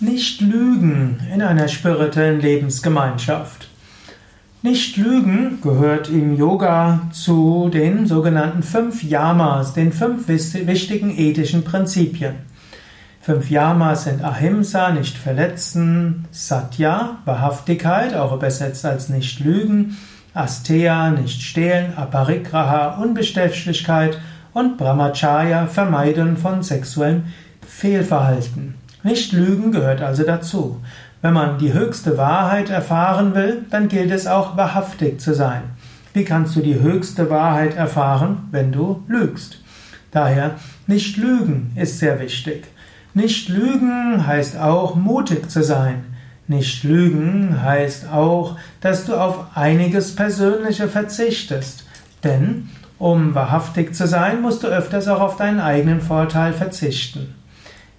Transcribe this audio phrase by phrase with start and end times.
[0.00, 3.68] Nicht lügen in einer spirituellen Lebensgemeinschaft.
[4.62, 12.36] Nicht lügen gehört im Yoga zu den sogenannten fünf Yamas, den fünf wichtigen ethischen Prinzipien.
[13.20, 19.96] Fünf Yamas sind Ahimsa, nicht verletzen, Satya, Wahrhaftigkeit, auch übersetzt als nicht lügen,
[20.32, 24.16] Asteya, nicht stehlen, Aparigraha, Unbestechlichkeit
[24.54, 27.24] und Brahmacharya, Vermeiden von sexuellem
[27.66, 28.74] Fehlverhalten.
[29.02, 30.80] Nicht lügen gehört also dazu.
[31.22, 35.62] Wenn man die höchste Wahrheit erfahren will, dann gilt es auch wahrhaftig zu sein.
[36.12, 39.60] Wie kannst du die höchste Wahrheit erfahren, wenn du lügst?
[40.10, 40.56] Daher,
[40.86, 42.66] nicht lügen ist sehr wichtig.
[43.14, 46.04] Nicht lügen heißt auch mutig zu sein.
[46.46, 51.84] Nicht lügen heißt auch, dass du auf einiges Persönliche verzichtest.
[52.24, 57.34] Denn um wahrhaftig zu sein, musst du öfters auch auf deinen eigenen Vorteil verzichten.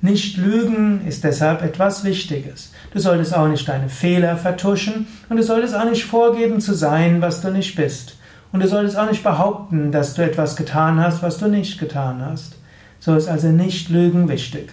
[0.00, 2.72] Nicht lügen ist deshalb etwas Wichtiges.
[2.92, 7.20] Du solltest auch nicht deine Fehler vertuschen und du solltest auch nicht vorgeben zu sein,
[7.20, 8.16] was du nicht bist.
[8.52, 12.24] Und du solltest auch nicht behaupten, dass du etwas getan hast, was du nicht getan
[12.24, 12.56] hast.
[13.00, 14.72] So ist also nicht Lügen wichtig.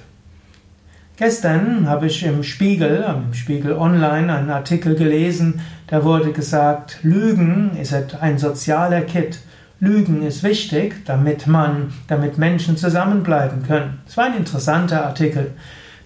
[1.18, 7.78] Gestern habe ich im Spiegel, im Spiegel Online, einen Artikel gelesen, da wurde gesagt, Lügen
[7.78, 9.40] ist ein sozialer Kit.
[9.80, 14.00] Lügen ist wichtig, damit man, damit Menschen zusammenbleiben können.
[14.08, 15.52] Es war ein interessanter Artikel,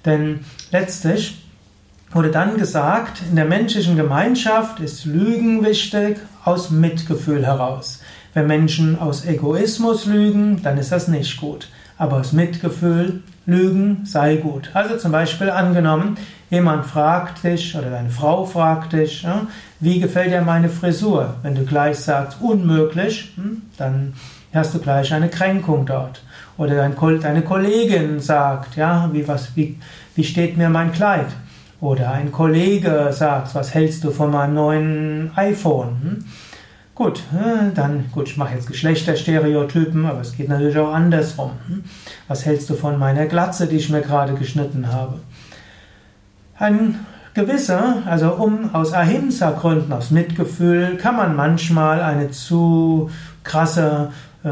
[0.06, 0.39] denn
[0.72, 1.44] letztlich
[2.12, 8.02] wurde dann gesagt, in der menschlichen Gemeinschaft ist Lügen wichtig aus Mitgefühl heraus.
[8.34, 11.67] Wenn Menschen aus Egoismus lügen, dann ist das nicht gut.
[11.97, 14.69] Aber aus Mitgefühl lügen sei gut.
[14.73, 16.17] Also zum Beispiel angenommen,
[16.50, 19.25] jemand fragt dich oder deine Frau fragt dich,
[19.80, 21.36] wie gefällt dir meine Frisur?
[21.41, 24.14] Wenn du gleich sagst, unmöglich, hm, dann
[24.53, 26.23] hast du gleich eine Kränkung dort.
[26.58, 29.78] Oder deine Kollegin sagt, ja, wie, was, wie,
[30.16, 31.28] wie steht mir mein Kleid?
[31.80, 36.25] Oder ein Kollege sagt, was hältst du von meinem neuen iPhone?
[37.00, 41.51] Gut, äh, dann, gut, ich mache jetzt Geschlechterstereotypen, aber es geht natürlich auch andersrum.
[41.68, 41.85] Hm?
[42.28, 45.22] Was hältst du von meiner Glatze, die ich mir gerade geschnitten habe?
[46.57, 47.00] Ein
[47.34, 53.09] gewisser, also um aus Ahimsa-Gründen, aus Mitgefühl, kann man manchmal eine zu
[53.46, 54.12] krasse
[54.44, 54.50] äh,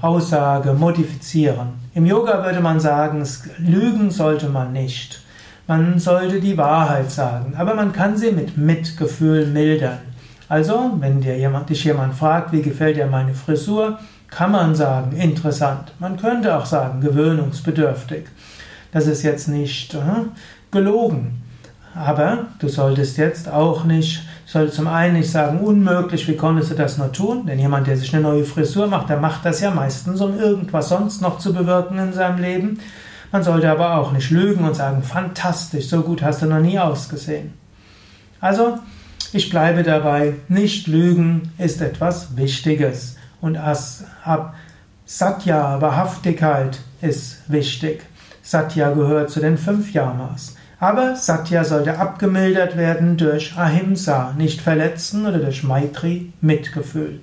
[0.00, 1.70] Aussage modifizieren.
[1.94, 3.26] Im Yoga würde man sagen,
[3.58, 5.20] lügen sollte man nicht.
[5.66, 9.98] Man sollte die Wahrheit sagen, aber man kann sie mit Mitgefühl mildern.
[10.48, 13.98] Also, wenn dir jemand, dich jemand fragt, wie gefällt dir meine Frisur,
[14.30, 15.92] kann man sagen, interessant.
[15.98, 18.26] Man könnte auch sagen, gewöhnungsbedürftig.
[18.92, 19.98] Das ist jetzt nicht äh,
[20.70, 21.42] gelogen.
[21.94, 26.74] Aber du solltest jetzt auch nicht, solltest zum einen nicht sagen, unmöglich, wie konntest du
[26.74, 27.46] das nur tun?
[27.46, 30.88] Denn jemand, der sich eine neue Frisur macht, der macht das ja meistens, um irgendwas
[30.88, 32.78] sonst noch zu bewirken in seinem Leben.
[33.32, 36.78] Man sollte aber auch nicht lügen und sagen, fantastisch, so gut hast du noch nie
[36.78, 37.52] ausgesehen.
[38.40, 38.78] Also,
[39.32, 43.16] ich bleibe dabei, nicht lügen ist etwas Wichtiges.
[43.40, 44.54] Und ab
[45.04, 48.02] Satya, Wahrhaftigkeit, ist wichtig.
[48.42, 50.56] Satya gehört zu den fünf Yamas.
[50.80, 57.20] Aber Satya sollte abgemildert werden durch Ahimsa, nicht verletzen, oder durch Maitri, Mitgefühl.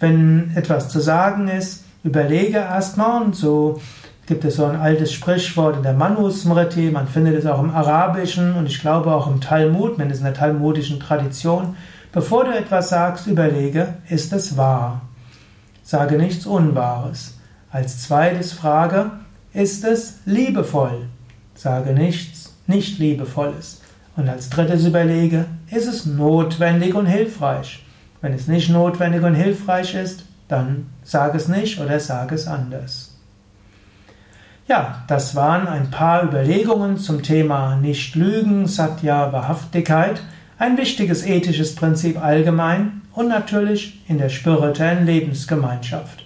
[0.00, 3.80] Wenn etwas zu sagen ist, überlege erstmal und so
[4.26, 8.54] gibt es so ein altes Sprichwort in der Manusmriti, man findet es auch im Arabischen
[8.54, 11.76] und ich glaube auch im Talmud, wenn es in der talmudischen Tradition.
[12.12, 15.02] Bevor du etwas sagst, überlege, ist es wahr?
[15.82, 17.38] Sage nichts Unwahres.
[17.70, 19.10] Als zweites frage,
[19.52, 21.08] ist es liebevoll?
[21.54, 23.82] Sage nichts nicht liebevolles.
[24.16, 27.84] Und als drittes überlege, ist es notwendig und hilfreich?
[28.20, 33.13] Wenn es nicht notwendig und hilfreich ist, dann sage es nicht oder sage es anders.
[34.66, 40.22] Ja, das waren ein paar Überlegungen zum Thema Nicht Lügen, Satya, Wahrhaftigkeit,
[40.58, 46.24] ein wichtiges ethisches Prinzip allgemein und natürlich in der spirituellen Lebensgemeinschaft.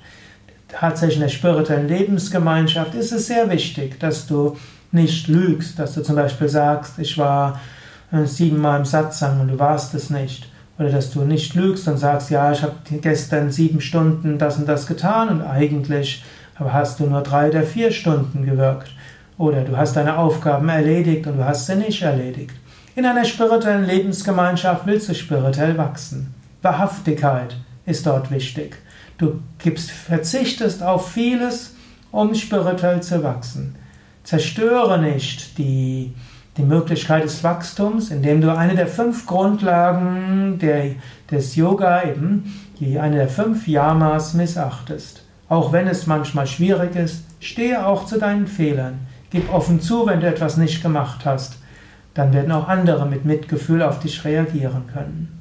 [0.69, 4.57] Tatsächlich in der spirituellen Lebensgemeinschaft ist es sehr wichtig, dass du
[4.93, 7.61] nicht lügst, dass du zum Beispiel sagst, ich war
[8.13, 10.49] äh, siebenmal im Satsang und du warst es nicht.
[10.79, 14.69] Oder dass du nicht lügst und sagst, ja, ich habe gestern sieben Stunden das und
[14.69, 16.23] das getan und eigentlich
[16.59, 18.91] aber hast du nur drei oder vier Stunden gewirkt.
[19.37, 22.55] Oder du hast deine Aufgaben erledigt und du hast sie nicht erledigt.
[22.97, 26.35] In einer spirituellen Lebensgemeinschaft willst du spirituell wachsen.
[26.63, 27.57] Wahrhaftigkeit
[27.87, 28.77] ist dort wichtig.
[29.17, 31.77] Du gibst, verzichtest auf vieles,
[32.11, 33.77] um spirituell zu wachsen.
[34.25, 36.13] Zerstöre nicht die,
[36.57, 40.97] die Möglichkeit des Wachstums, indem du eine der fünf Grundlagen der,
[41.31, 45.23] des Yoga, eben die eine der fünf Yamas missachtest.
[45.49, 49.01] Auch wenn es manchmal schwierig ist, stehe auch zu deinen Fehlern.
[49.31, 51.59] Gib offen zu, wenn du etwas nicht gemacht hast.
[52.15, 55.38] Dann werden auch andere mit Mitgefühl auf dich reagieren können.